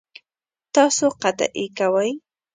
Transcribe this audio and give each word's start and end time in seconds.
تاسو 0.73 1.05
قطعی 1.21 1.65
کوئ؟ 1.77 2.09